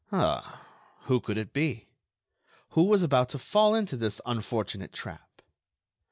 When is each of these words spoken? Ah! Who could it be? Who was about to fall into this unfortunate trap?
Ah! 0.11 0.65
Who 1.01 1.19
could 1.19 1.37
it 1.37 1.53
be? 1.53 1.85
Who 2.69 2.85
was 2.87 3.03
about 3.03 3.29
to 3.29 3.37
fall 3.37 3.75
into 3.75 3.95
this 3.95 4.19
unfortunate 4.25 4.93
trap? 4.93 5.43